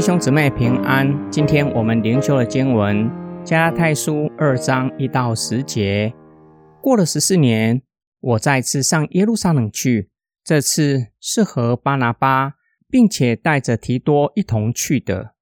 [0.00, 1.30] 弟兄姊妹平安。
[1.30, 3.06] 今天我们灵修的经文
[3.44, 6.10] 加拉太书二章一到十节。
[6.80, 7.82] 过了十四年，
[8.18, 10.08] 我再次上耶路撒冷去，
[10.42, 12.54] 这次是和巴拿巴，
[12.88, 15.34] 并且带着提多一同去的。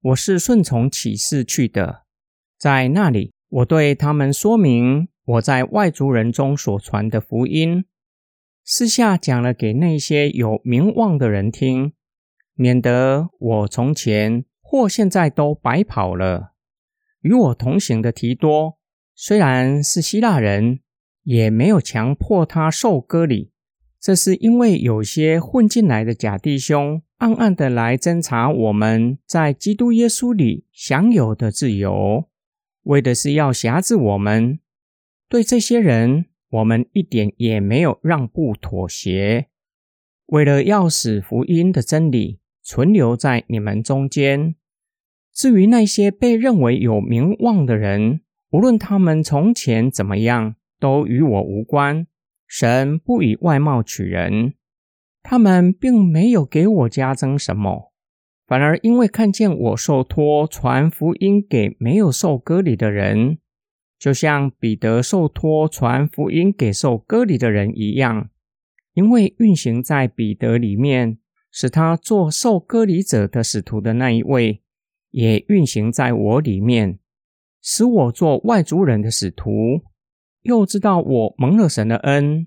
[0.00, 2.04] 我是顺从启示去的，
[2.56, 7.84] 在那里，我对他们说明我在外族人中所传的福音，
[8.64, 11.92] 私下讲了给那些有名望的人听。
[12.56, 16.54] 免得我从前或现在都白跑了。
[17.20, 18.78] 与我同行的提多
[19.14, 20.80] 虽然是希腊人，
[21.22, 23.52] 也没有强迫他受割礼。
[24.00, 32.28] 这是因为有些混进来的假弟兄暗暗的来侦查我们在基督耶稣里享有的自由，
[32.82, 34.60] 为的是要辖制我们。
[35.28, 39.48] 对这些人，我们一点也没有让步妥协。
[40.26, 42.38] 为了要使福音的真理。
[42.66, 44.56] 存留在你们中间。
[45.32, 52.08] 至于那些被认为有名望的人，无论他们从前怎么样，都与我无关。
[52.48, 54.54] 神不以外貌取人，
[55.22, 57.92] 他们并没有给我加增什么，
[58.48, 63.38] 反而因为看见我受托传福音给没有受割礼的人，
[63.96, 68.30] 就像彼得受托传福音给受割礼的人一样，
[68.94, 71.18] 因为运行在彼得里面。
[71.58, 74.62] 使他做受割礼者的使徒的那一位，
[75.10, 76.98] 也运行在我里面，
[77.62, 79.80] 使我做外族人的使徒。
[80.42, 82.46] 又知道我蒙了神的恩。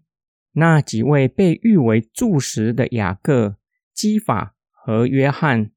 [0.52, 3.56] 那几位被誉为柱石的雅各、
[3.96, 5.72] 基法和约翰，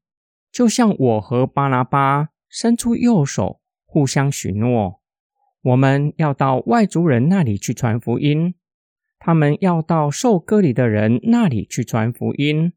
[0.52, 5.00] 就像我和巴拿巴伸出右手，互相许诺，
[5.62, 8.55] 我们要到外族人那里去传福音，
[9.19, 12.74] 他们要到受割礼的人那里去传福音。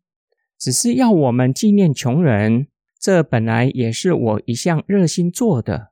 [0.58, 2.68] 只是要我们纪念穷人，
[3.00, 5.92] 这本来也是我一向热心做的。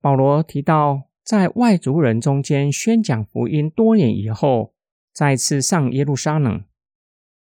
[0.00, 4.74] 保罗提到，在外族人中间宣讲福音多年以后，
[5.12, 6.64] 再次上耶路撒冷，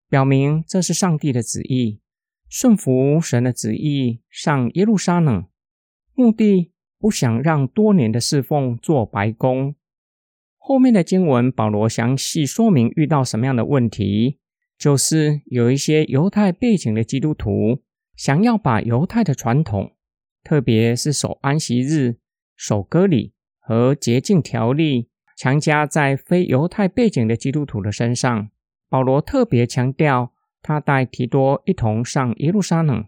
[0.08, 2.00] 表明这是上帝的旨意，
[2.48, 5.46] 顺服神的旨意上耶路撒冷，
[6.14, 9.74] 目的不想让多年的侍奉做白工。
[10.58, 14.38] 后面的经文，保罗详细说明遇到什么样的问题。
[14.82, 17.84] 就是有一些犹太背景的基督徒，
[18.16, 19.92] 想要把犹太的传统，
[20.42, 22.16] 特别是守安息日、
[22.56, 28.50] 守割礼和洁净条例，强加在非犹太背景的基督徒的身上。
[28.88, 33.06] 保罗特别强调，他带提多一同上耶路撒冷。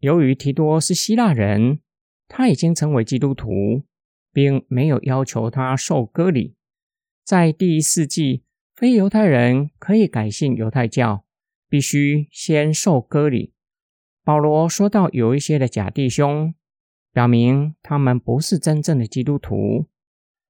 [0.00, 1.80] 由于提多是希腊人，
[2.28, 3.84] 他已经成为基督徒，
[4.34, 6.56] 并没有要求他受割礼。
[7.24, 8.42] 在第一世纪。
[8.76, 11.24] 非犹太人可以改信犹太教，
[11.66, 13.54] 必须先受割礼。
[14.22, 16.54] 保罗说到有一些的假弟兄，
[17.10, 19.86] 表明他们不是真正的基督徒，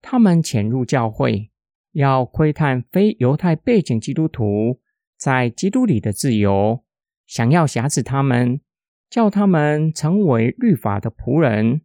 [0.03, 1.53] 他们潜入教会，
[1.93, 4.81] 要窥探非犹太背景基督徒
[5.17, 6.83] 在基督里的自由，
[7.29, 8.61] 想要挟持他们，
[9.09, 11.83] 叫他们成为律法的仆人。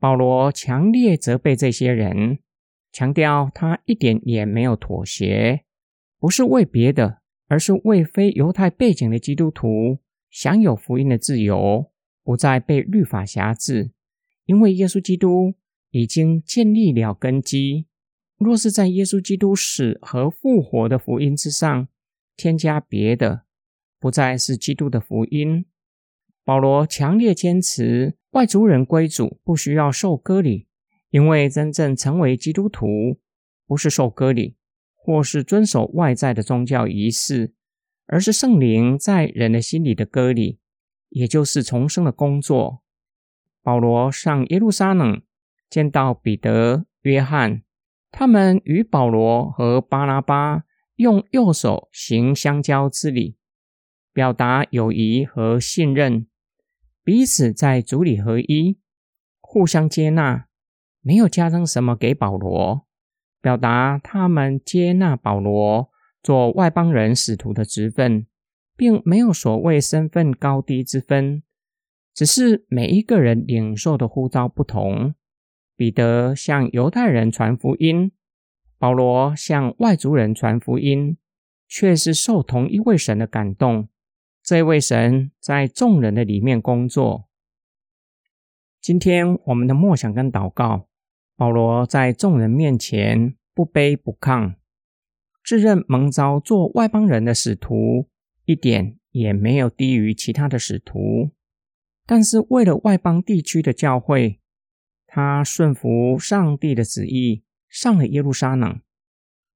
[0.00, 2.38] 保罗强烈责备这些人。
[2.92, 5.64] 强调他一点也没有妥协，
[6.18, 9.98] 不是为别的，而是为非犹太背景的基督徒
[10.30, 11.90] 享有福音的自由，
[12.24, 13.92] 不再被律法辖制。
[14.46, 15.54] 因为耶稣基督
[15.90, 17.86] 已经建立了根基。
[18.38, 21.88] 若是在耶稣基督死和复活的福音之上
[22.36, 23.42] 添加别的，
[23.98, 25.66] 不再是基督的福音。
[26.44, 30.67] 保罗强烈坚持外族人归主不需要受割礼。
[31.10, 33.18] 因为真正成为基督徒，
[33.66, 34.56] 不是受割礼，
[34.94, 37.54] 或是遵守外在的宗教仪式，
[38.06, 40.58] 而是圣灵在人的心里的割礼，
[41.08, 42.82] 也就是重生的工作。
[43.62, 45.22] 保罗上耶路撒冷，
[45.70, 47.62] 见到彼得、约翰，
[48.10, 50.64] 他们与保罗和巴拉巴
[50.96, 53.36] 用右手行相交之礼，
[54.12, 56.26] 表达友谊和信任，
[57.04, 58.78] 彼此在主里合一，
[59.40, 60.47] 互相接纳。
[61.00, 62.86] 没有加增什么给保罗，
[63.40, 65.90] 表达他们接纳保罗
[66.22, 68.26] 做外邦人使徒的职分，
[68.76, 71.42] 并没有所谓身份高低之分，
[72.12, 75.14] 只是每一个人领受的呼召不同。
[75.76, 78.10] 彼得向犹太人传福音，
[78.78, 81.16] 保罗向外族人传福音，
[81.68, 83.88] 却是受同一位神的感动。
[84.42, 87.28] 这位神在众人的里面工作。
[88.80, 90.87] 今天我们的默想跟祷告。
[91.38, 94.56] 保罗在众人面前不卑不亢，
[95.44, 98.08] 自认蒙召做外邦人的使徒，
[98.44, 101.30] 一点也没有低于其他的使徒。
[102.04, 104.40] 但是为了外邦地区的教会，
[105.06, 108.80] 他顺服上帝的旨意，上了耶路撒冷，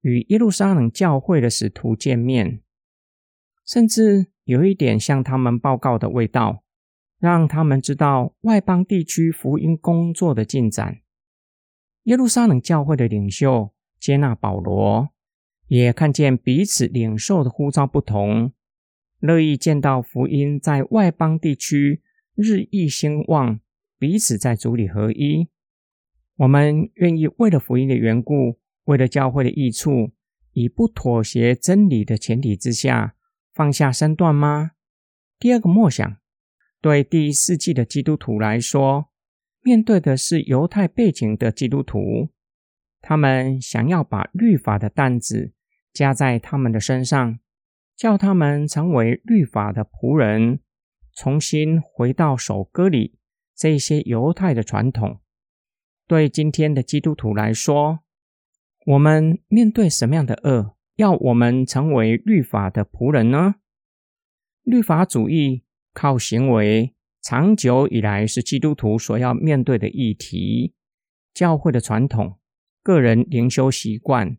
[0.03, 2.61] 与耶路撒冷教会的使徒见面，
[3.67, 6.63] 甚至有一点向他们报告的味道，
[7.19, 11.01] 让他们知道外邦地区福音工作的进展。
[12.05, 15.11] 耶路撒冷教会的领袖接纳保罗，
[15.69, 18.53] 也看见彼此领受的呼召不同，
[19.21, 22.03] 乐意见到福音在外邦地区
[22.35, 23.61] 日益兴旺，
[23.99, 25.47] 彼此在主里合一。
[26.39, 30.11] 我们愿意为了福音的缘故，为了教会的益处，
[30.55, 33.15] 以不妥协真理的前提之下，
[33.55, 34.73] 放下身段吗？
[35.39, 36.17] 第二个默想，
[36.81, 39.12] 对第一世纪的基督徒来说。
[39.63, 42.31] 面对的是犹太背景的基督徒，
[43.01, 45.53] 他们想要把律法的担子
[45.93, 47.39] 加在他们的身上，
[47.97, 50.59] 叫他们成为律法的仆人，
[51.15, 53.19] 重新回到守割礼
[53.55, 55.21] 这些犹太的传统。
[56.09, 58.01] 对今天的基督徒来说，
[58.87, 63.55] 我们面对什么样的恶，要我们成为律法的仆人呢？
[64.65, 65.63] 律法主义
[65.95, 66.95] 靠行为。
[67.23, 70.75] 长久以来是基督徒所要面对的议题，
[71.33, 72.41] 教会的传统、
[72.83, 74.37] 个人灵修习惯，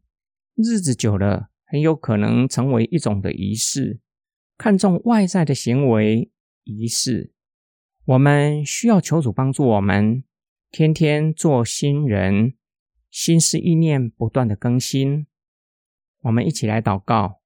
[0.56, 4.02] 日子久了，很有可能成为一种的仪式，
[4.58, 6.30] 看重外在的行为
[6.66, 7.32] 仪式。
[8.04, 10.26] 我们需要求主帮助我们，
[10.70, 12.56] 天天做新人，
[13.10, 15.26] 心思意念不断的更新。
[16.24, 17.40] 我们一起来祷告，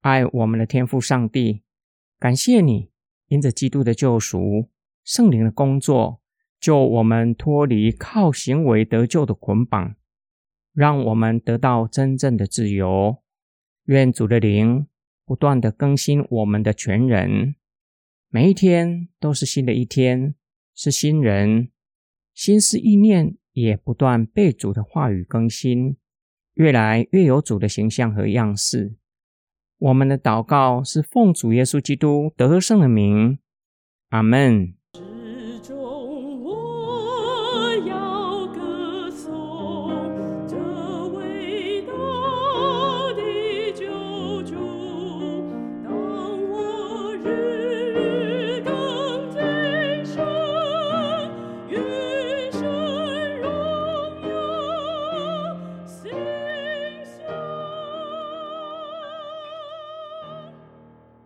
[0.00, 1.62] 爱我们的天父上帝，
[2.18, 2.90] 感谢你，
[3.26, 4.70] 因着基督的救赎。
[5.08, 6.20] 圣灵的工作，
[6.60, 9.94] 救我们脱离靠行为得救的捆绑，
[10.74, 13.16] 让我们得到真正的自由。
[13.84, 14.86] 愿主的灵
[15.24, 17.54] 不断的更新我们的全人，
[18.28, 20.34] 每一天都是新的一天，
[20.74, 21.70] 是新人，
[22.34, 25.96] 心思意念也不断被主的话语更新，
[26.52, 28.94] 越来越有主的形象和样式。
[29.78, 33.38] 我们的祷告是奉主耶稣基督得胜的名，
[34.10, 34.74] 阿门。